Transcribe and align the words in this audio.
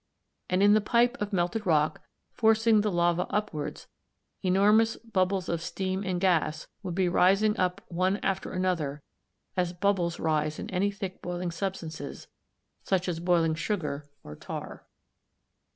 And 0.49 0.63
in 0.63 0.73
the 0.73 0.81
pipe 0.81 1.15
of 1.21 1.31
melted 1.31 1.67
rock, 1.67 2.01
forcing 2.33 2.81
the 2.81 2.89
lava 2.91 3.27
upwards, 3.29 3.85
enormous 4.41 4.95
bubbles 4.97 5.47
of 5.47 5.61
steam 5.61 6.03
and 6.03 6.19
gas 6.19 6.61
d, 6.61 6.65
d 6.65 6.69
would 6.81 6.95
be 6.95 7.07
rising 7.07 7.55
up 7.59 7.81
one 7.87 8.17
after 8.23 8.51
another 8.51 9.03
as 9.55 9.73
bubbles 9.73 10.19
rise 10.19 10.57
in 10.57 10.71
any 10.71 10.89
thick 10.89 11.21
boiling 11.21 11.51
substances, 11.51 12.25
such 12.83 13.07
as 13.07 13.19
boiling 13.19 13.53
sugar 13.53 14.09
or 14.23 14.35
tar. 14.35 14.87